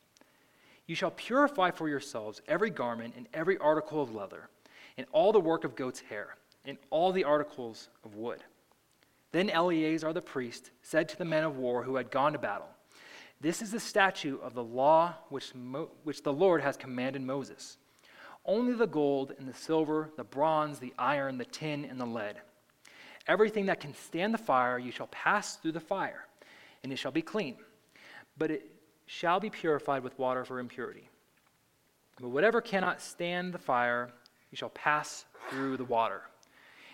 [0.87, 4.49] You shall purify for yourselves every garment and every article of leather,
[4.97, 8.43] and all the work of goat's hair, and all the articles of wood.
[9.37, 12.71] Then Eleazar the priest said to the men of war who had gone to battle,
[13.39, 17.77] This is the statute of the law which, Mo- which the Lord has commanded Moses.
[18.47, 22.41] Only the gold and the silver, the bronze, the iron, the tin, and the lead.
[23.29, 26.25] Everything that can stand the fire, you shall pass through the fire,
[26.83, 27.57] and it shall be clean.
[28.39, 28.71] But it
[29.05, 31.11] shall be purified with water for impurity.
[32.19, 34.09] But whatever cannot stand the fire,
[34.51, 36.23] you shall pass through the water.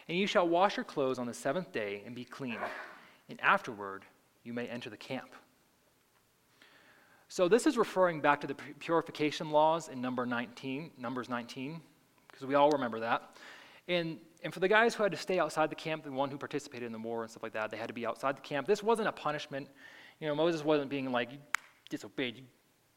[0.08, 2.58] And you shall wash your clothes on the seventh day and be clean.
[3.28, 4.04] And afterward,
[4.44, 5.30] you may enter the camp.
[7.28, 11.80] So this is referring back to the purification laws in number 19, Numbers 19,
[12.30, 13.36] because we all remember that.
[13.88, 16.36] And, and for the guys who had to stay outside the camp, the one who
[16.36, 18.66] participated in the war and stuff like that, they had to be outside the camp.
[18.66, 19.68] This wasn't a punishment.
[20.20, 21.38] You know, Moses wasn't being like, you
[21.88, 22.42] disobeyed, you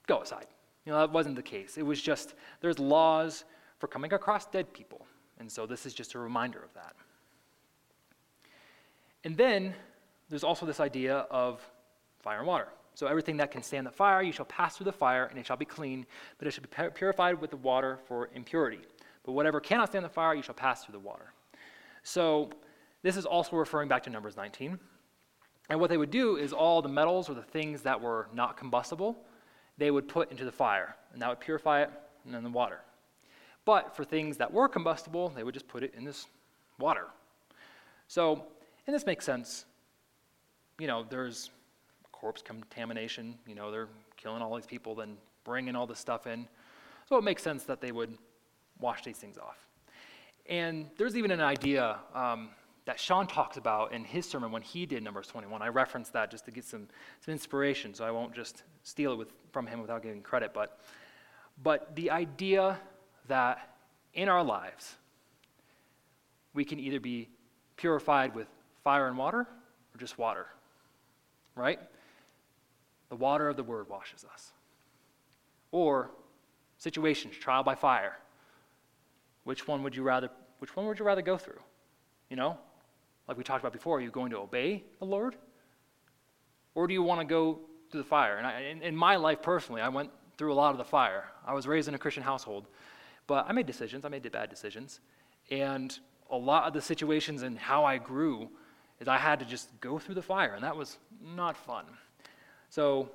[0.06, 0.48] go outside.
[0.86, 1.78] You know, that wasn't the case.
[1.78, 3.46] It was just, there's laws
[3.80, 5.06] for coming across dead people.
[5.40, 6.96] And so this is just a reminder of that.
[9.24, 9.74] And then
[10.30, 11.62] there's also this idea of
[12.20, 12.68] fire and water.
[12.94, 15.46] So everything that can stand the fire, you shall pass through the fire, and it
[15.46, 16.06] shall be clean,
[16.38, 18.80] but it shall be purified with the water for impurity.
[19.26, 21.34] But whatever cannot stand the fire, you shall pass through the water.
[22.04, 22.52] So
[23.02, 24.80] this is also referring back to Numbers 19.
[25.70, 28.56] And what they would do is all the metals or the things that were not
[28.56, 29.18] combustible,
[29.78, 31.90] they would put into the fire, and that would purify it,
[32.24, 32.80] and then the water.
[33.66, 36.28] But for things that were combustible, they would just put it in this
[36.80, 37.08] water.
[38.08, 38.44] So,
[38.86, 39.66] and this makes sense.
[40.80, 41.50] You know, there's
[42.12, 43.36] corpse contamination.
[43.48, 46.48] You know, they're killing all these people, then bringing all this stuff in.
[47.10, 48.18] So it makes sense that they would
[48.80, 49.68] wash these things off.
[50.48, 52.50] And there's even an idea um,
[52.86, 55.62] that Sean talks about in his sermon when he did Numbers 21.
[55.62, 56.88] I referenced that just to get some,
[57.22, 60.54] some inspiration, so I won't just steal it with, from him without giving credit.
[60.54, 60.80] But,
[61.64, 62.78] but the idea
[63.28, 63.76] that
[64.14, 64.96] in our lives,
[66.54, 67.30] we can either be
[67.76, 68.48] purified with
[68.84, 70.48] fire and water or just water,
[71.56, 71.80] right?
[73.10, 74.52] The water of the word washes us.
[75.72, 76.12] Or
[76.78, 78.18] situations, trial by fire.
[79.44, 81.60] Which one would you rather which one would you rather go through?
[82.30, 82.58] You know?
[83.28, 85.36] Like we talked about before, are you going to obey the Lord?
[86.76, 87.60] Or do you want to go
[87.90, 88.38] through the fire?
[88.38, 91.26] And I, in, in my life personally, I went through a lot of the fire.
[91.46, 92.68] I was raised in a Christian household,
[93.28, 94.06] but I made decisions.
[94.06, 95.00] I made bad decisions.
[95.52, 95.98] And
[96.30, 98.50] a lot of the situations and how I grew
[99.00, 101.86] is I had to just go through the fire, and that was not fun.
[102.70, 103.10] So,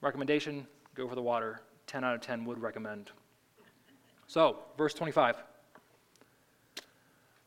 [0.00, 1.60] recommendation go for the water.
[1.86, 3.10] 10 out of 10 would recommend.
[4.26, 5.36] So, verse 25.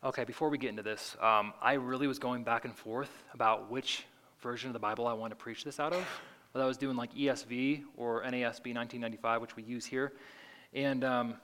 [0.04, 3.72] Okay, before we get into this, um, I really was going back and forth about
[3.72, 4.04] which
[4.41, 6.06] version of the Bible I want to preach this out of.
[6.52, 10.12] Whether I was doing like ESV or NASB 1995, which we use here.
[10.74, 11.36] And, um,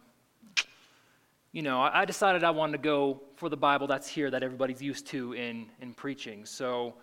[1.52, 4.82] you know, I, decided I wanted to go for the Bible that's here that everybody's
[4.82, 6.46] used to in, in preaching.
[6.46, 6.94] So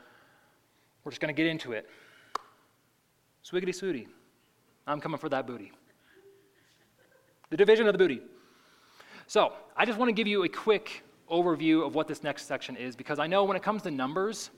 [1.02, 1.88] we're just going to get into it.
[3.44, 4.06] Swiggity swooty.
[4.86, 5.72] I'm coming for that booty.
[7.50, 8.20] The division of the booty.
[9.26, 12.76] So, I just want to give you a quick overview of what this next section
[12.76, 14.50] is because I know when it comes to numbers,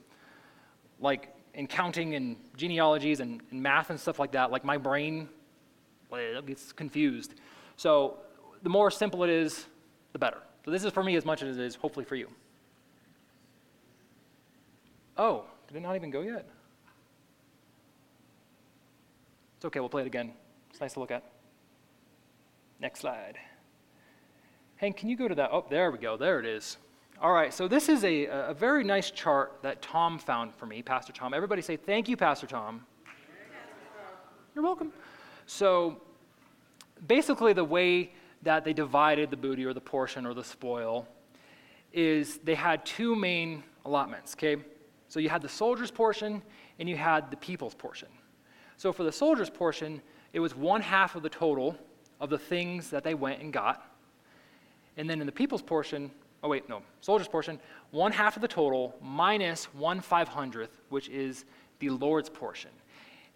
[0.99, 5.27] like in counting and genealogies and, and math and stuff like that, like my brain
[6.45, 7.33] gets confused.
[7.77, 8.19] So,
[8.61, 9.65] the more simple it is,
[10.13, 10.39] the better.
[10.65, 12.27] So, this is for me as much as it is hopefully for you.
[15.17, 16.47] Oh, did it not even go yet?
[19.57, 20.31] It's okay, we'll play it again.
[20.69, 21.23] It's nice to look at.
[22.79, 23.37] Next slide.
[24.77, 25.49] Hank, can you go to that?
[25.51, 26.15] Oh, there we go.
[26.15, 26.77] There it is.
[27.21, 30.81] All right, so this is a, a very nice chart that Tom found for me,
[30.81, 31.33] Pastor Tom.
[31.33, 32.85] Everybody say thank you, Pastor Tom.
[34.55, 34.93] You're welcome.
[35.45, 36.01] So
[37.07, 41.07] basically, the way that they divided the booty or the portion or the spoil
[41.91, 44.57] is they had two main allotments, okay?
[45.07, 46.41] So you had the soldiers' portion
[46.77, 48.07] and you had the people's portion.
[48.77, 51.75] So for the soldiers' portion, it was one half of the total
[52.19, 53.91] of the things that they went and got.
[54.97, 56.11] And then in the people's portion,
[56.43, 57.59] oh wait, no, soldiers' portion,
[57.91, 61.45] one half of the total minus one five hundredth, which is
[61.79, 62.71] the Lord's portion.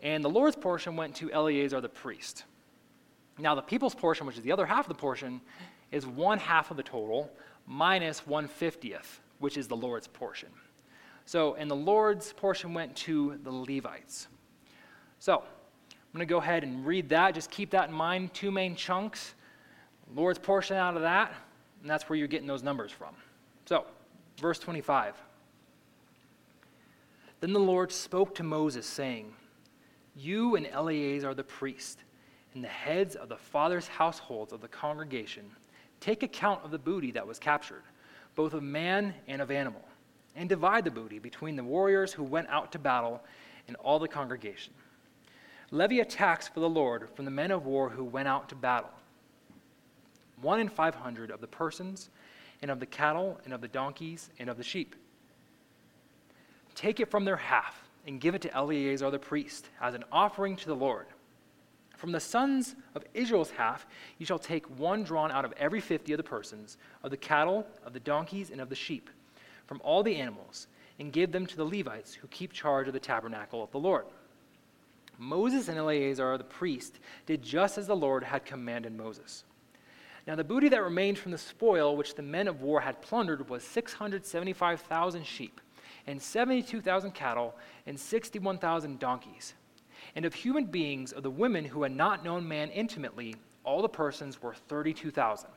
[0.02, 2.44] And the Lord's portion went to Eleazar the priest.
[3.38, 5.42] Now the people's portion, which is the other half of the portion,
[5.92, 7.32] is one half of the total
[7.66, 10.50] minus one fiftieth, which is the Lord's portion.
[11.26, 14.28] So, and the Lord's portion went to the Levites.
[15.20, 15.44] So,
[16.14, 17.34] I'm going to go ahead and read that.
[17.34, 18.34] Just keep that in mind.
[18.34, 19.34] Two main chunks.
[20.14, 21.34] Lord's portion out of that,
[21.82, 23.16] and that's where you're getting those numbers from.
[23.66, 23.86] So,
[24.38, 25.16] verse 25.
[27.40, 29.34] Then the Lord spoke to Moses, saying,
[30.16, 32.04] You and Eleazar are the priest,
[32.54, 35.44] and the heads of the fathers' households of the congregation,
[36.00, 37.84] take account of the booty that was captured,
[38.36, 39.84] both of man and of animal,
[40.36, 43.22] and divide the booty between the warriors who went out to battle
[43.68, 44.74] and all the congregation.
[45.72, 48.56] Levy a tax for the Lord from the men of war who went out to
[48.56, 48.92] battle.
[50.42, 52.10] One in five hundred of the persons,
[52.62, 54.96] and of the cattle, and of the donkeys, and of the sheep.
[56.76, 60.56] Take it from their half, and give it to Eleazar the priest, as an offering
[60.58, 61.08] to the Lord.
[62.04, 63.88] From the sons of Israel's half,
[64.18, 67.66] you shall take one drawn out of every fifty of the persons, of the cattle,
[67.86, 69.10] of the donkeys, and of the sheep,
[69.68, 70.68] from all the animals,
[71.00, 74.04] and give them to the Levites who keep charge of the tabernacle of the Lord.
[75.18, 79.46] Moses and Eleazar the priest did just as the Lord had commanded Moses.
[80.28, 83.50] Now, the booty that remained from the spoil which the men of war had plundered
[83.50, 85.62] was 675,000 sheep,
[86.06, 89.54] and 72,000 cattle, and 61,000 donkeys
[90.16, 93.90] and of human beings, of the women who had not known man intimately, all the
[93.90, 95.50] persons were 32,000.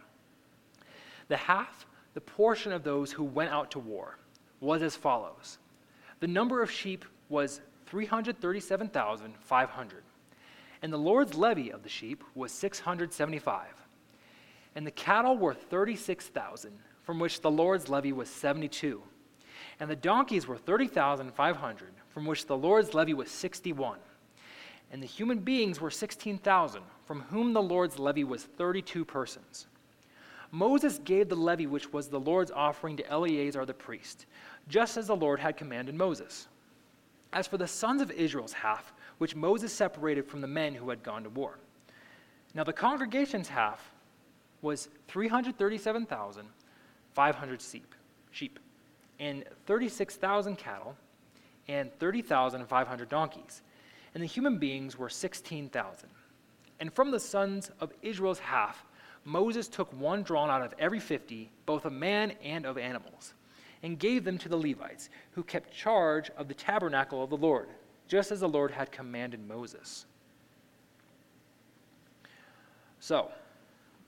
[1.29, 4.19] The half, the portion of those who went out to war,
[4.61, 5.59] was as follows
[6.21, 10.03] The number of sheep was 337,500,
[10.83, 13.67] and the Lord's levy of the sheep was 675.
[14.75, 19.03] And the cattle were 36,000, from which the Lord's levy was 72.
[19.81, 23.99] And the donkeys were 30,500, from which the Lord's levy was 61
[24.91, 29.67] and the human beings were 16,000, from whom the Lord's levy was 32 persons.
[30.53, 34.27] Moses gave the levy which was the Lord's offering to Eleazar the priest,
[34.69, 36.47] just as the Lord had commanded Moses.
[37.33, 41.03] As for the sons of Israel's half, which Moses separated from the men who had
[41.03, 41.59] gone to war.
[42.55, 43.91] Now the congregation's half
[44.63, 47.63] was 337,500
[48.31, 48.59] sheep,
[49.19, 50.97] and 36,000 cattle,
[51.69, 53.63] and 30,500 donkeys
[54.17, 56.09] and the human beings were 16,000.
[56.81, 58.87] And from the sons of Israel's half,
[59.27, 63.35] Moses took one drawn out of every fifty, both of man and of animals,
[63.83, 67.69] and gave them to the Levites, who kept charge of the tabernacle of the Lord,
[68.09, 70.07] just as the Lord had commanded Moses.
[72.99, 73.31] So,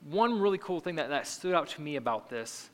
[0.09, 2.71] one really cool thing that, that stood out to me about this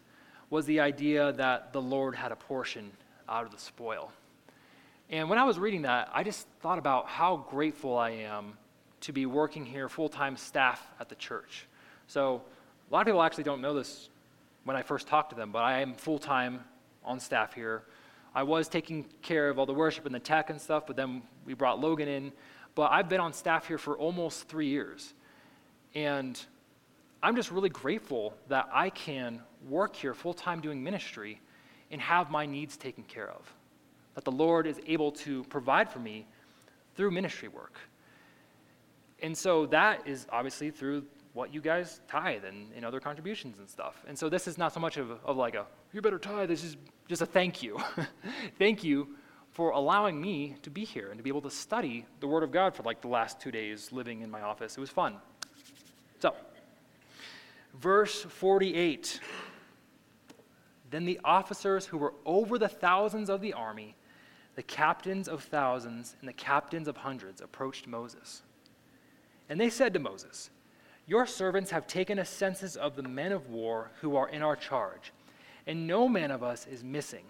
[0.49, 2.93] was the idea that the Lord had a portion
[3.27, 4.13] out of the spoil.
[5.09, 8.57] And when I was reading that, I just thought about how grateful I am
[9.01, 11.67] to be working here full time staff at the church.
[12.07, 12.41] So,
[12.89, 14.09] a lot of people actually don't know this
[14.63, 16.63] when I first talked to them, but I am full time
[17.03, 17.83] on staff here.
[18.33, 21.21] I was taking care of all the worship and the tech and stuff, but then
[21.45, 22.31] we brought Logan in.
[22.73, 25.13] But I've been on staff here for almost three years.
[25.93, 26.39] And
[27.23, 31.39] I'm just really grateful that I can work here full time doing ministry
[31.91, 33.54] and have my needs taken care of
[34.15, 36.25] that the Lord is able to provide for me
[36.95, 37.77] through ministry work.
[39.21, 43.69] And so that is obviously through what you guys tithe and, and other contributions and
[43.69, 44.03] stuff.
[44.07, 46.63] And so this is not so much of, of like a, you better tithe, this
[46.63, 47.77] is just a thank you.
[48.57, 49.09] thank you
[49.51, 52.51] for allowing me to be here and to be able to study the Word of
[52.51, 54.77] God for like the last two days living in my office.
[54.77, 55.17] It was fun.
[56.19, 56.33] So,
[57.73, 59.19] verse 48.
[60.89, 63.95] Then the officers who were over the thousands of the army
[64.55, 68.41] the captains of thousands and the captains of hundreds approached Moses.
[69.49, 70.49] And they said to Moses,
[71.05, 74.55] Your servants have taken a census of the men of war who are in our
[74.55, 75.11] charge,
[75.67, 77.25] and no man of us is missing.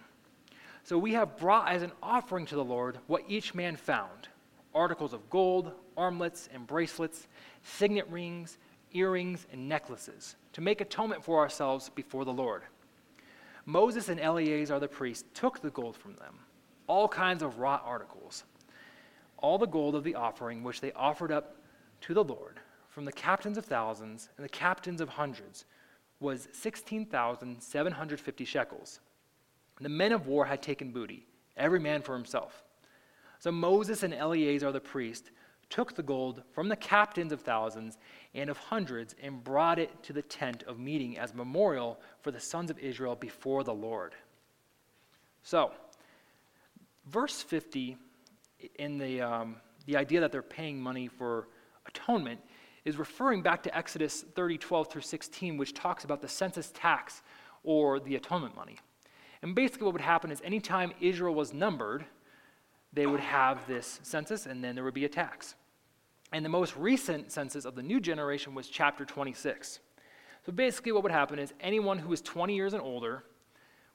[0.84, 4.30] So we have brought as an offering to the Lord what each man found
[4.76, 7.28] articles of gold, armlets, and bracelets,
[7.64, 8.58] signet rings,
[8.92, 12.64] earrings, and necklaces, to make atonement for ourselves before the Lord.
[13.66, 16.40] Moses and Eleazar the priest took the gold from them
[16.88, 18.44] all kinds of wrought articles,
[19.38, 21.58] all the gold of the offering which they offered up
[22.02, 22.60] to the Lord
[22.96, 25.66] from the captains of thousands and the captains of hundreds
[26.22, 29.02] was 16,750 shekels.
[29.82, 31.28] The men of war had taken booty,
[31.58, 32.64] every man for himself.
[33.40, 35.32] So Moses and Eleazar the priest
[35.70, 37.98] took the gold from the captains of thousands
[38.34, 42.40] and of hundreds and brought it to the tent of meeting as memorial for the
[42.40, 44.16] sons of Israel before the Lord.
[45.44, 45.74] So,
[47.12, 47.97] verse 50,
[48.80, 51.47] in the, um, the idea that they're paying money for
[51.88, 52.39] atonement,
[52.84, 57.24] is referring back to Exodus 30, 12 through 16, which talks about the census tax
[57.64, 58.78] or the atonement money.
[59.41, 62.06] And basically, what would happen is anytime Israel was numbered,
[62.93, 65.56] they would have this census and then there would be a tax.
[66.32, 69.80] And the most recent census of the new generation was chapter 26.
[70.45, 73.24] So basically, what would happen is anyone who was 20 years and older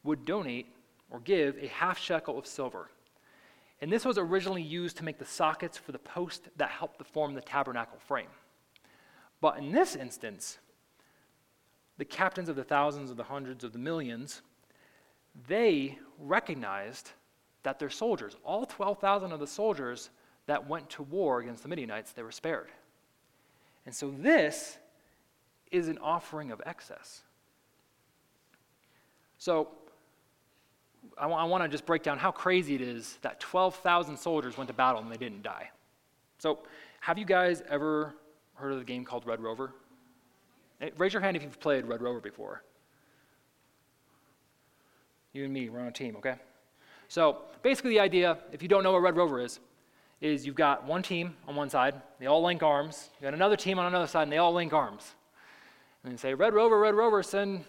[0.02, 0.66] would donate
[1.10, 2.90] or give a half shekel of silver.
[3.80, 7.04] And this was originally used to make the sockets for the post that helped to
[7.04, 8.28] form the tabernacle frame.
[9.40, 10.58] But in this instance,
[11.96, 14.42] the captains of the thousands, of the hundreds, of the millions,
[15.48, 17.12] they recognized
[17.62, 20.10] that their soldiers, all 12,000 of the soldiers
[20.46, 22.68] that went to war against the Midianites, they were spared.
[23.86, 24.78] And so this
[25.70, 27.22] is an offering of excess.
[29.38, 29.68] So
[31.18, 34.56] I, w- I want to just break down how crazy it is that 12,000 soldiers
[34.56, 35.70] went to battle and they didn't die.
[36.38, 36.60] So,
[37.00, 38.14] have you guys ever
[38.54, 39.72] heard of the game called Red Rover?
[40.78, 42.62] Hey, raise your hand if you've played Red Rover before.
[45.32, 46.36] You and me, we're on a team, okay?
[47.08, 49.60] So, basically, the idea, if you don't know what Red Rover is,
[50.20, 53.10] is you've got one team on one side, they all link arms.
[53.14, 55.14] You've got another team on another side, and they all link arms.
[56.04, 57.64] And they say, Red Rover, Red Rover, send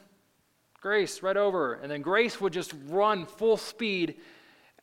[0.81, 1.75] Grace right over.
[1.75, 4.15] And then Grace would just run full speed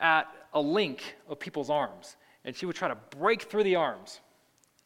[0.00, 2.16] at a link of people's arms.
[2.44, 4.20] And she would try to break through the arms.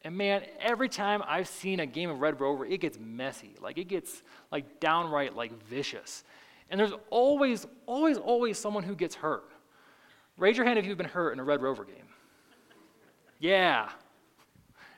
[0.05, 3.55] And man, every time I've seen a game of Red Rover, it gets messy.
[3.61, 6.25] Like it gets like downright like vicious.
[6.71, 9.45] And there's always, always, always someone who gets hurt.
[10.39, 12.09] Raise your hand if you've been hurt in a Red Rover game.
[13.39, 13.91] Yeah.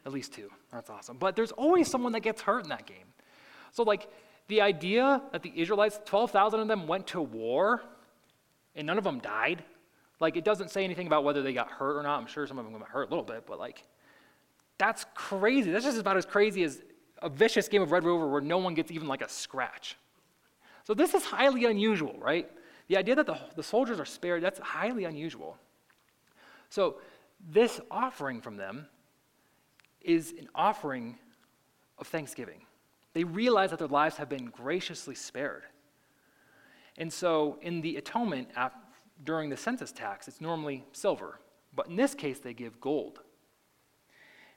[0.07, 0.49] At least two.
[0.73, 1.19] That's awesome.
[1.19, 3.07] But there's always someone that gets hurt in that game.
[3.73, 4.09] So like
[4.49, 7.83] the idea that the Israelites, 12,000 of them went to war
[8.75, 9.65] and none of them died,
[10.21, 12.21] like it doesn't say anything about whether they got hurt or not.
[12.21, 13.85] I'm sure some of them got hurt a little bit, but like
[14.79, 15.71] that's crazy.
[15.71, 16.83] That's just about as crazy as
[17.23, 19.97] a vicious game of Red Rover where no one gets even like a scratch.
[20.85, 22.51] So this is highly unusual, right?
[22.89, 25.57] The idea that the, the soldiers are spared, that's highly unusual.
[26.69, 26.97] So
[27.49, 28.87] this offering from them
[30.03, 31.19] is an offering
[31.99, 32.64] of thanksgiving.
[33.15, 35.63] They realize that their lives have been graciously spared.
[36.99, 38.49] And so, in the atonement
[39.25, 41.41] during the census tax, it's normally silver,
[41.75, 43.21] but in this case, they give gold.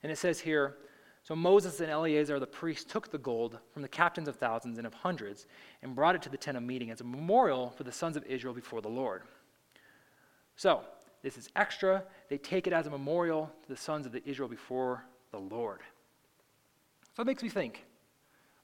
[0.04, 0.78] And it says here
[1.24, 4.86] So Moses and Eleazar the priest took the gold from the captains of thousands and
[4.86, 5.48] of hundreds
[5.82, 8.26] and brought it to the tent of meeting as a memorial for the sons of
[8.26, 9.24] Israel before the Lord.
[10.56, 10.82] So,
[11.24, 12.04] this is extra.
[12.30, 15.82] They take it as a memorial to the sons of the Israel before the Lord.
[17.16, 17.84] So it makes me think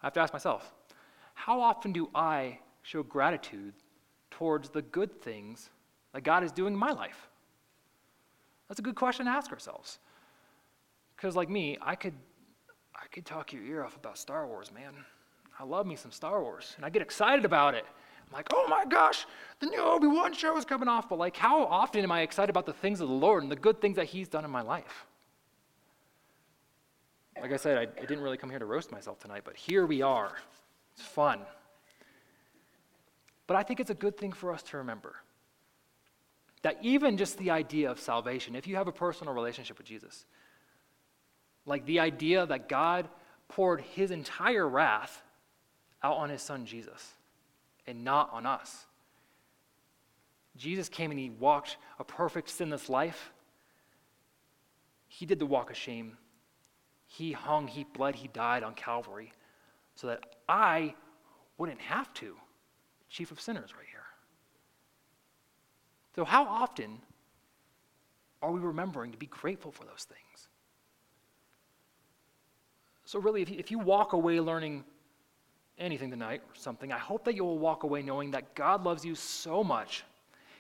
[0.04, 0.72] I have to ask myself
[1.34, 3.74] how often do I show gratitude
[4.30, 5.70] towards the good things
[6.14, 7.30] that God is doing in my life?
[8.68, 10.00] That's a good question to ask ourselves.
[11.16, 12.14] Because, like me, I could,
[12.96, 14.94] I could talk your ear off about Star Wars, man.
[15.60, 17.86] I love me some Star Wars, and I get excited about it.
[18.26, 19.26] I'm like, oh my gosh,
[19.60, 21.10] the new Obi Wan show is coming off.
[21.10, 23.56] But, like, how often am I excited about the things of the Lord and the
[23.56, 25.06] good things that He's done in my life?
[27.42, 29.86] Like I said, I, I didn't really come here to roast myself tonight, but here
[29.86, 30.34] we are.
[30.94, 31.40] It's fun.
[33.48, 35.16] But I think it's a good thing for us to remember
[36.62, 40.26] that even just the idea of salvation, if you have a personal relationship with Jesus,
[41.66, 43.10] like the idea that God
[43.50, 45.22] poured his entire wrath
[46.02, 47.14] out on his son Jesus
[47.86, 48.86] and not on us.
[50.56, 53.32] Jesus came and he walked a perfect sinless life.
[55.08, 56.18] He did the walk of shame.
[57.14, 59.32] He hung, he bled, he died on Calvary
[59.94, 60.96] so that I
[61.60, 62.36] wouldn't have to.
[63.08, 64.02] Chief of sinners, right here.
[66.16, 66.98] So, how often
[68.42, 70.48] are we remembering to be grateful for those things?
[73.06, 74.84] So, really, if you, if you walk away learning
[75.78, 79.06] anything tonight or something, I hope that you will walk away knowing that God loves
[79.06, 80.04] you so much.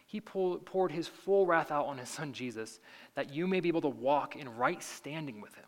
[0.05, 2.79] He poured his full wrath out on his son Jesus
[3.15, 5.65] that you may be able to walk in right standing with him.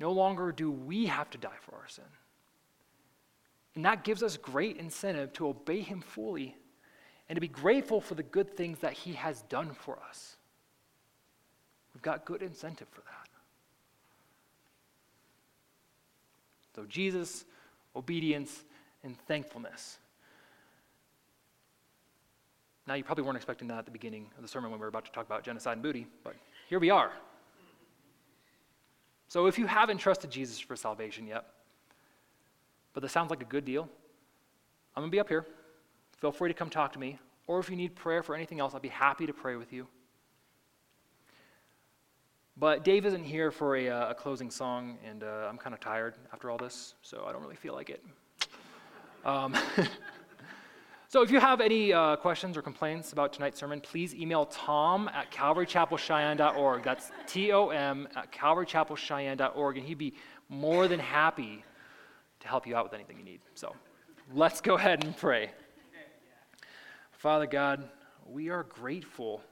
[0.00, 2.04] No longer do we have to die for our sin.
[3.74, 6.56] And that gives us great incentive to obey Him fully
[7.28, 10.36] and to be grateful for the good things that He has done for us.
[11.94, 13.28] We've got good incentive for that.
[16.74, 17.44] So, Jesus,
[17.94, 18.64] obedience,
[19.04, 19.98] and thankfulness.
[22.86, 24.88] Now, you probably weren't expecting that at the beginning of the sermon when we were
[24.88, 26.34] about to talk about genocide and booty, but
[26.68, 27.12] here we are.
[29.30, 31.44] So if you haven't trusted Jesus for salvation yet,
[32.94, 33.88] but this sounds like a good deal,
[34.96, 35.46] I'm going to be up here.
[36.18, 37.16] Feel free to come talk to me.
[37.46, 39.86] Or if you need prayer for anything else, I'll be happy to pray with you.
[42.56, 45.80] But Dave isn't here for a, uh, a closing song, and uh, I'm kind of
[45.80, 48.04] tired after all this, so I don't really feel like it.
[49.24, 49.54] Um,
[51.10, 55.10] So if you have any uh, questions or complaints about tonight's sermon, please email tom
[55.12, 56.84] at calvarychapelcheyenne.org.
[56.84, 60.14] That's T-O-M at calvarychapelcheyenne.org, and he'd be
[60.48, 61.64] more than happy
[62.38, 63.40] to help you out with anything you need.
[63.56, 63.74] So
[64.32, 65.50] let's go ahead and pray.
[67.10, 67.88] Father God,
[68.24, 69.42] we are grateful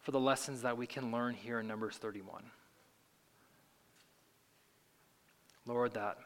[0.00, 2.42] for the lessons that we can learn here in Numbers 31.
[5.64, 6.18] Lord, that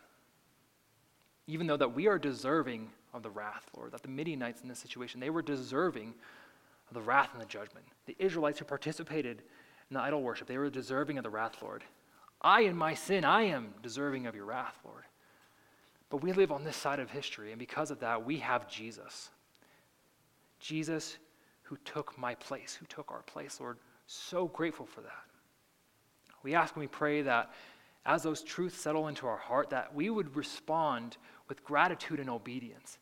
[1.46, 4.78] even though that we are deserving of the wrath, Lord, that the Midianites in this
[4.78, 6.14] situation, they were deserving
[6.88, 7.84] of the wrath and the judgment.
[8.06, 9.42] The Israelites who participated
[9.90, 11.84] in the idol worship, they were deserving of the wrath, Lord.
[12.40, 15.04] I, in my sin, I am deserving of your wrath, Lord.
[16.10, 19.30] But we live on this side of history, and because of that, we have Jesus.
[20.60, 21.18] Jesus
[21.62, 23.78] who took my place, who took our place, Lord.
[24.06, 25.24] So grateful for that.
[26.42, 27.50] We ask and we pray that
[28.04, 31.16] as those truths settle into our heart, that we would respond
[31.48, 32.98] with gratitude and obedience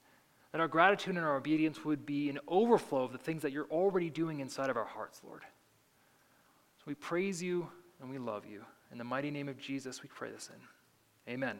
[0.52, 3.68] that our gratitude and our obedience would be an overflow of the things that you're
[3.70, 5.42] already doing inside of our hearts, Lord.
[6.78, 7.68] So we praise you
[8.00, 8.64] and we love you.
[8.90, 11.32] In the mighty name of Jesus, we pray this in.
[11.32, 11.58] Amen.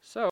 [0.00, 0.28] So,